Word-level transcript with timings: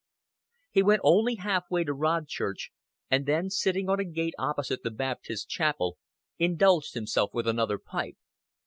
He 0.71 0.81
went 0.81 1.01
only 1.03 1.35
half 1.35 1.69
way 1.69 1.83
to 1.83 1.93
Rodchurch, 1.93 2.71
and 3.11 3.27
then 3.27 3.51
sitting 3.51 3.87
on 3.87 3.99
a 3.99 4.03
gate 4.03 4.33
opposite 4.39 4.81
the 4.81 4.89
Baptist 4.89 5.47
chapel 5.47 5.99
indulged 6.39 6.95
himself 6.95 7.35
with 7.35 7.47
another 7.47 7.77
pipe. 7.77 8.17